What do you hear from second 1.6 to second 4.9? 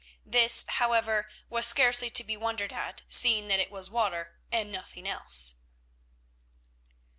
scarcely to be wondered at, seeing that it was water and